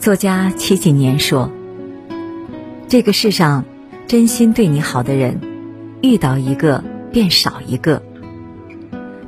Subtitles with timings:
[0.00, 1.50] 作家戚锦年说
[2.88, 3.66] ：“这个世上，
[4.06, 5.38] 真心对你好的人，
[6.00, 6.82] 遇到一个
[7.12, 8.02] 便少一个。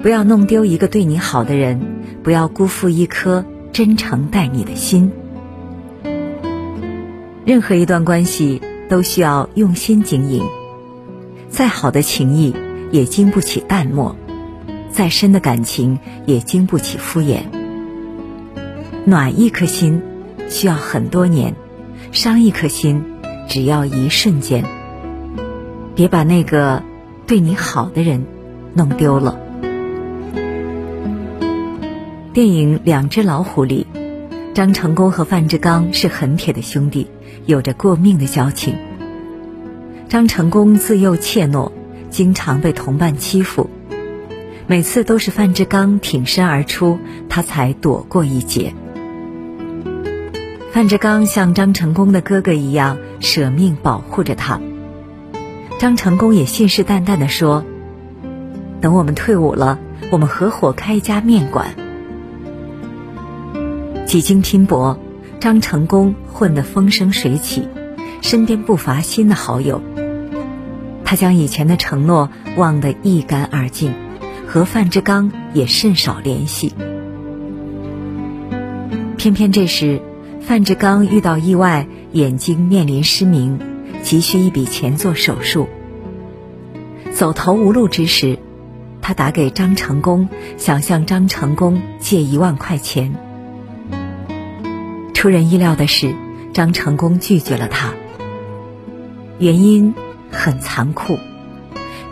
[0.01, 1.79] 不要弄丢一个对你好的人，
[2.23, 5.13] 不要辜负一颗真诚待你的心。
[7.45, 10.43] 任何一段关系都需要用心经营，
[11.51, 12.57] 再好的情谊
[12.91, 14.17] 也经不起淡漠，
[14.91, 17.43] 再深的感情也经不起敷衍。
[19.05, 20.01] 暖一颗心。”
[20.53, 21.55] 需要很多年，
[22.13, 23.03] 伤一颗心，
[23.49, 24.63] 只要一瞬间。
[25.95, 26.83] 别把那个
[27.27, 28.27] 对你好的人
[28.75, 29.41] 弄丢了。
[32.35, 33.87] 电影《两只老虎》里，
[34.53, 37.07] 张成功和范志刚是很铁的兄弟，
[37.47, 38.77] 有着过命的交情。
[40.11, 41.73] 张成功自幼怯懦，
[42.11, 43.71] 经常被同伴欺负，
[44.67, 46.99] 每次都是范志刚挺身而出，
[47.31, 48.75] 他才躲过一劫。
[50.73, 54.59] 范志刚像张成功的哥哥一样舍命保护着他。
[55.79, 57.63] 张成功也信誓旦旦地说
[58.81, 59.79] ：“等我们退伍了，
[60.11, 61.75] 我们合伙开一家面馆。”
[64.09, 64.99] 几经拼搏，
[65.41, 67.69] 张成功混得风生水起，
[68.23, 69.83] 身边不乏新的好友。
[71.05, 73.93] 他将以前的承诺忘得一干二净，
[74.49, 76.73] 和范志刚也甚少联系。
[79.19, 80.01] 偏偏这时。
[80.45, 83.61] 范志刚遇到意外，眼睛面临失明，
[84.03, 85.69] 急需一笔钱做手术。
[87.13, 88.39] 走投无路之时，
[89.01, 93.15] 他打给张成功，想向张成功借一万块钱。
[95.15, 96.15] 出人意料的是，
[96.53, 97.95] 张成功拒绝了他。
[99.39, 99.95] 原因
[100.31, 101.19] 很残酷，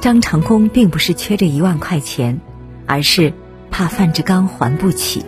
[0.00, 2.40] 张成功并不是缺这一万块钱，
[2.86, 3.34] 而是
[3.70, 5.26] 怕范志刚还不起。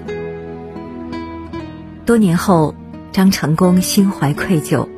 [2.06, 2.76] 多年后。
[3.12, 4.88] 张成功心怀愧疚，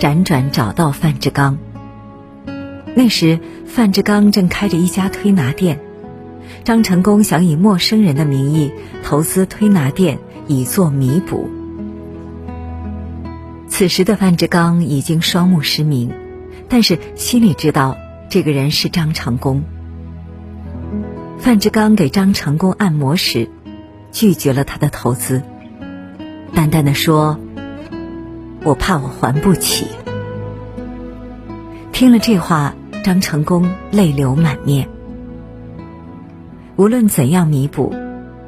[0.00, 1.58] 辗转找到范志刚。
[2.94, 5.78] 那时，范志刚正开着一家推拿店，
[6.64, 8.72] 张成功想以陌生人的名义
[9.04, 11.50] 投资推拿店，以作弥补。
[13.68, 16.10] 此时的范志刚已经双目失明，
[16.70, 17.98] 但是心里知道
[18.30, 19.62] 这个人是张成功。
[21.38, 23.48] 范志刚给张成功按摩时，
[24.10, 25.42] 拒绝了他的投资，
[26.54, 27.38] 淡淡的说。
[28.64, 29.86] 我怕我还不起。
[31.92, 34.88] 听了这话，张成功泪流满面。
[36.76, 37.94] 无论怎样弥补，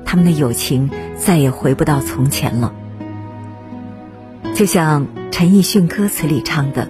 [0.04, 2.72] 他们的友情再也回不到从前了。
[4.54, 6.88] 就像陈奕迅歌词里唱的：“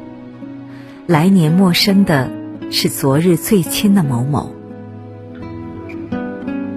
[1.07, 2.31] 来年陌生的
[2.71, 4.53] 是昨日最亲的某某，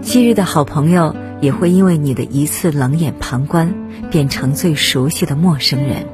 [0.01, 3.73] 昔日的好朋友也会因为你的一次冷眼旁观，
[4.11, 6.05] 变成最熟悉的陌生人。”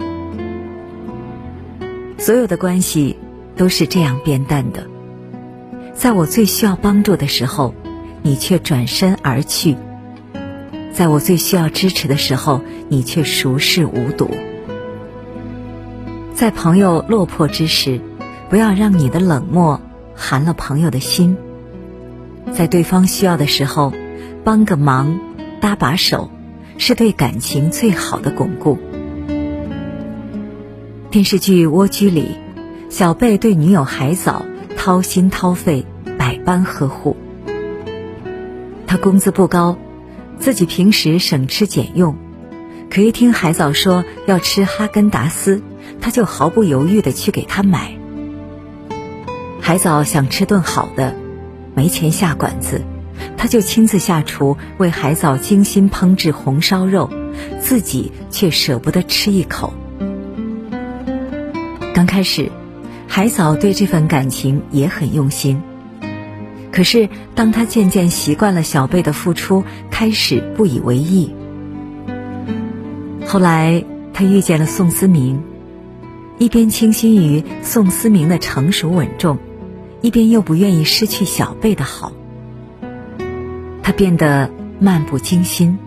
[2.20, 3.18] 所有的关系
[3.56, 4.86] 都是这样变淡的，
[5.94, 7.74] 在我最需要帮助的时候，
[8.22, 9.78] 你却转身而去；
[10.92, 14.30] 在我最需要支持的时候，你却熟视无睹。
[16.34, 18.02] 在朋友落魄之时，
[18.50, 19.80] 不要让你的冷漠
[20.14, 21.38] 寒了朋友的心；
[22.52, 23.94] 在对方需要的时候，
[24.44, 25.22] 帮个忙、
[25.62, 26.30] 搭把手，
[26.78, 28.78] 是对感情最好的巩固。
[31.12, 32.38] 电视剧《蜗居》里，
[32.92, 34.46] 小贝对女友海藻
[34.78, 35.84] 掏心掏肺，
[36.20, 37.18] 百般呵护。
[38.86, 39.76] 他工资不高，
[40.38, 42.16] 自己平时省吃俭用，
[42.92, 45.64] 可一听海藻说要吃哈根达斯，
[46.00, 47.98] 他就毫不犹豫的去给他买。
[49.60, 51.16] 海藻想吃顿好的，
[51.74, 52.84] 没钱下馆子，
[53.36, 57.10] 他就亲自下厨为海藻精心烹制红烧肉，
[57.60, 59.74] 自己却舍不得吃一口。
[62.10, 62.52] 开始，
[63.08, 65.62] 海藻对这份感情也很用心。
[66.72, 71.32] 可是，当他渐渐习惯了小贝的付出，开始不以为意。
[73.28, 75.44] 后来，他遇见了宋思明，
[76.40, 79.38] 一边倾心于宋思明的成熟稳重，
[80.02, 82.12] 一边又不愿意失去小贝的好。
[83.84, 84.50] 他变得
[84.80, 85.78] 漫不经心。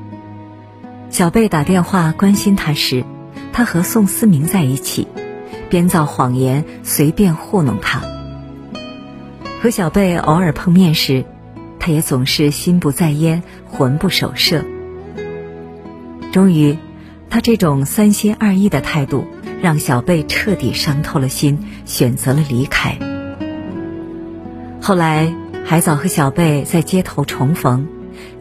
[1.11, 3.05] 小贝打电话关心他时，
[3.53, 5.09] 他和宋思明在一起。
[5.73, 8.03] 编造谎言，随便糊弄他。
[9.63, 11.25] 和小贝偶尔碰面时，
[11.79, 14.67] 他也总是心不在焉，魂不守舍。
[16.31, 16.77] 终于，
[17.31, 19.25] 他这种三心二意的态度，
[19.63, 22.99] 让小贝彻底伤透了心，选择了离开。
[24.83, 25.33] 后来，
[25.65, 27.89] 海藻和小贝在街头重逢，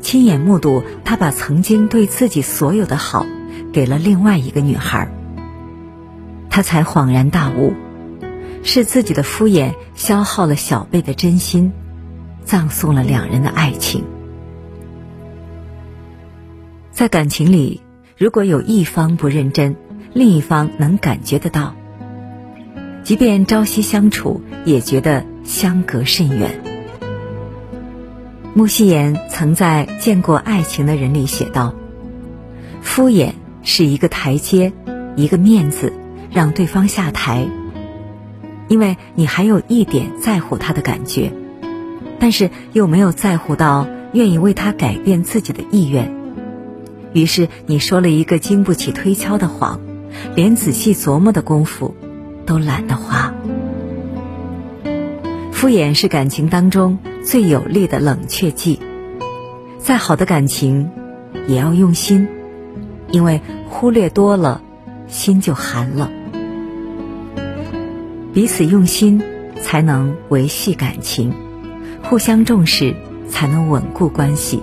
[0.01, 3.25] 亲眼目睹他把曾经对自己所有的好，
[3.71, 5.09] 给了另外一个女孩。
[6.51, 7.73] 他才恍然大悟，
[8.61, 11.71] 是自己的敷衍消耗了小贝的真心，
[12.43, 14.03] 葬送了两人的爱情。
[16.91, 17.81] 在感情里，
[18.17, 19.77] 如果有一方不认真，
[20.13, 21.73] 另一方能感觉得到，
[23.01, 26.61] 即便朝夕相处，也觉得相隔甚远。
[28.53, 31.73] 穆希言曾在《见过爱情的人》里写道
[32.83, 33.31] ：“敷衍
[33.63, 34.73] 是一个台阶，
[35.15, 35.93] 一个面子，
[36.31, 37.47] 让对方下台，
[38.67, 41.31] 因为你还有一点在乎他的感觉，
[42.19, 46.15] 但是又没有在乎到愿意为他改变自己的意愿。”
[47.13, 49.81] 于是你说了一个经不起推敲的谎，
[50.33, 51.93] 连仔细琢磨的功夫
[52.45, 53.33] 都懒得花。
[55.51, 58.79] 敷衍是感情当中最有力的冷却剂。
[59.77, 60.89] 再好的感情，
[61.47, 62.29] 也要用心，
[63.09, 64.61] 因为忽略多了，
[65.07, 66.09] 心就寒了。
[68.33, 69.21] 彼此用心，
[69.61, 71.31] 才能维系感情；
[72.01, 72.95] 互相重视，
[73.27, 74.61] 才能稳固关系。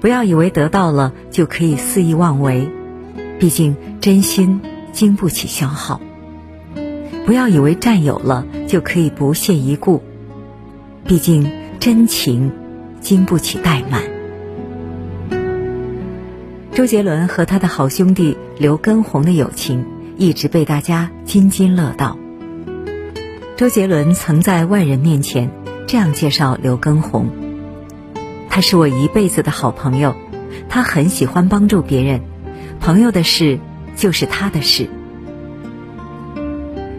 [0.00, 2.68] 不要以为得到了就可以肆意妄为，
[3.38, 4.60] 毕竟真心
[4.92, 6.00] 经不起消耗；
[7.26, 10.02] 不要以为占有了就可以不屑一顾，
[11.04, 12.50] 毕竟真情
[13.00, 14.02] 经不起怠慢。
[16.72, 19.84] 周杰伦和他的好兄弟刘畊宏的友情
[20.16, 22.16] 一直被大家津津乐道。
[23.62, 25.48] 周杰伦曾在外人面前
[25.86, 27.30] 这样介绍刘畊宏。
[28.50, 30.16] 他是我一辈子的好朋友，
[30.68, 32.22] 他很喜欢帮助别人，
[32.80, 33.60] 朋友的事
[33.94, 34.90] 就是他的事。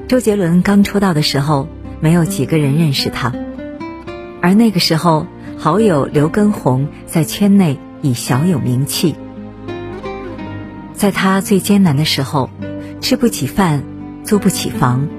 [0.08, 1.68] 周杰伦刚出道的时候，
[2.00, 3.34] 没有几个人认识他，
[4.42, 5.28] 而那个时候，
[5.58, 9.16] 好友刘畊宏在圈内已小有名气。
[10.94, 12.50] 在他最艰难的时候，
[13.02, 13.84] 吃不起饭，
[14.24, 15.10] 租不起房，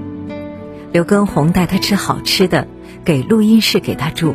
[0.95, 2.69] 刘畊宏带他吃好吃的，
[3.03, 4.33] 给录音室给他住。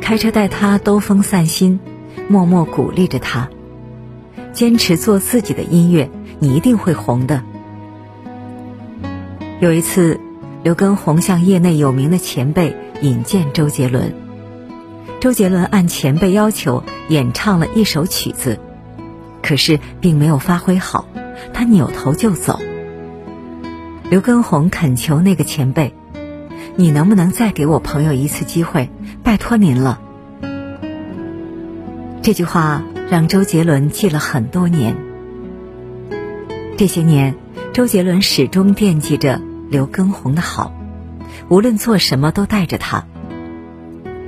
[0.00, 1.80] 开车带他兜风散心，
[2.28, 3.50] 默默鼓励着他，
[4.52, 6.08] 坚持做自己的音乐，
[6.38, 7.42] 你一定会红的。
[9.58, 10.20] 有一次，
[10.62, 14.14] 刘畊宏向业内有名的前辈引荐周杰伦，
[15.18, 18.60] 周杰伦按前辈要求演唱了一首曲子，
[19.42, 21.08] 可是并没有发挥好，
[21.52, 22.60] 他扭头就走。
[24.12, 25.94] 刘畊宏恳求那个前辈。
[26.76, 28.90] 你能不能再给我朋友一次机会？
[29.22, 30.02] 拜托您了。
[32.20, 34.98] 这句话让周杰伦记了很多年。
[36.76, 37.36] 这些年，
[37.72, 40.74] 周杰伦始终惦记着刘畊宏的好，
[41.48, 43.06] 无论做什么都带着他。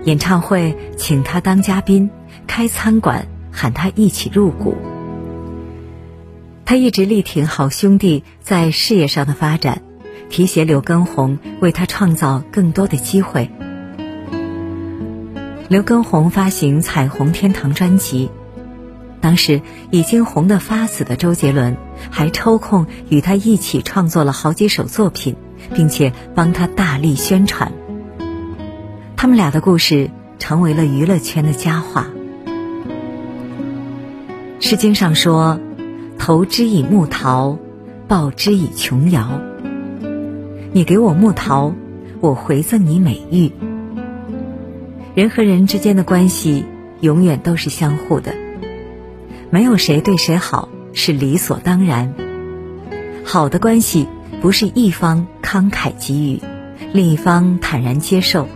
[0.04, 2.08] 演唱会请他当嘉宾，
[2.46, 4.78] 开餐馆喊他一起入股。
[6.66, 9.82] 他一直力挺好兄弟在事业上的发展。
[10.30, 13.50] 提携刘畊宏，为他创造更多的机会。
[15.68, 18.30] 刘畊宏发行《彩虹天堂》专辑，
[19.20, 19.60] 当时
[19.92, 21.76] 已经红得发紫的周杰伦，
[22.10, 25.36] 还抽空与他一起创作了好几首作品，
[25.72, 27.72] 并且帮他大力宣传。
[29.16, 32.08] 他们俩的故事成为了娱乐圈的佳话。
[34.66, 35.60] 《诗经》上说
[36.26, 37.58] ：“投之以木桃，
[38.08, 39.42] 报之以琼瑶。”
[40.72, 41.74] 你给我木桃，
[42.22, 43.52] 我回赠你美玉。
[45.14, 46.64] 人和人之间的关系
[47.02, 48.34] 永远都是相互的，
[49.50, 52.14] 没有谁对谁好是理所当然。
[53.22, 54.08] 好的关系
[54.40, 56.40] 不是一方慷慨给予，
[56.94, 58.48] 另一方坦然接受，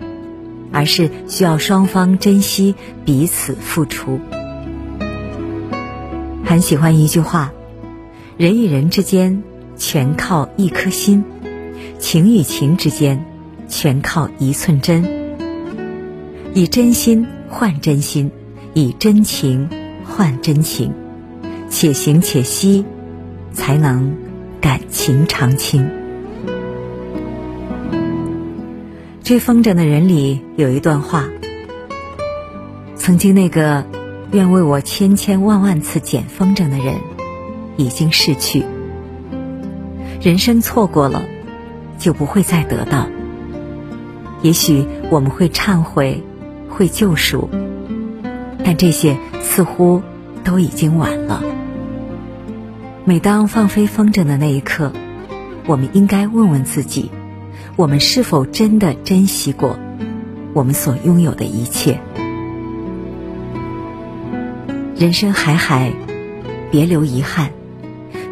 [0.72, 4.20] 而是需要双方珍惜彼此付出。
[6.46, 7.52] 很喜欢一句话：
[8.38, 9.42] 人与人之间
[9.76, 11.24] 全靠一颗心。
[11.98, 13.24] 情与情之间，
[13.66, 15.04] 全靠一寸真。
[16.54, 18.30] 以真心换真心，
[18.74, 19.68] 以真情
[20.04, 20.92] 换真情，
[21.68, 22.84] 且行且惜，
[23.52, 24.16] 才能
[24.60, 25.90] 感情长青。
[29.24, 31.28] 追风筝的人里有一段话：
[32.94, 33.84] 曾经那个
[34.30, 36.94] 愿为我千千万万次捡风筝的人，
[37.78, 38.62] 已经逝去。
[40.20, 41.24] 人生错过了。
[41.98, 43.08] 就不会再得到。
[44.40, 46.22] 也许我们会忏悔，
[46.68, 47.50] 会救赎，
[48.64, 50.00] 但这些似乎
[50.44, 51.42] 都已经晚了。
[53.04, 54.92] 每当放飞风筝的那一刻，
[55.66, 57.10] 我们应该问问自己：
[57.74, 59.76] 我们是否真的珍惜过
[60.54, 61.98] 我们所拥有的一切？
[64.94, 65.92] 人生海海，
[66.70, 67.57] 别留遗憾。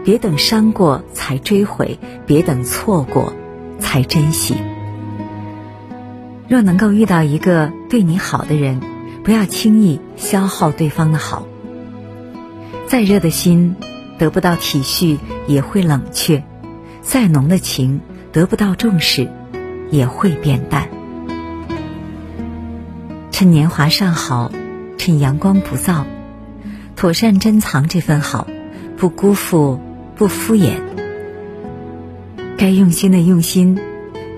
[0.07, 3.33] 别等伤过才追悔，别等错过
[3.81, 4.55] 才珍惜。
[6.47, 8.81] 若能够遇到一个对你好的人，
[9.25, 11.49] 不要轻易消耗对方的好。
[12.87, 13.75] 再热的心，
[14.17, 16.41] 得不到体恤也会冷却；
[17.03, 19.29] 再浓的情，得不到重视，
[19.91, 20.89] 也会变淡。
[23.33, 24.53] 趁年华尚好，
[24.99, 26.05] 趁阳光不燥，
[26.95, 28.47] 妥善珍藏这份好，
[28.97, 29.81] 不辜负，
[30.17, 30.81] 不敷衍。
[32.57, 33.79] 该用心的用心，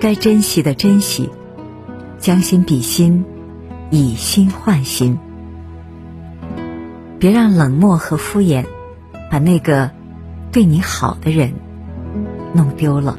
[0.01, 1.31] 该珍惜的珍惜，
[2.19, 3.25] 将心比心，
[3.91, 5.19] 以心换心。
[7.21, 8.65] 别让冷漠和敷衍，
[9.31, 9.93] 把那个
[10.51, 11.55] 对你好的人
[12.53, 13.17] 弄丢了。